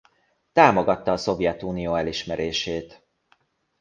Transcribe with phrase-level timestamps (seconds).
[0.51, 3.07] Támogatta a Szovjetunió elismerését.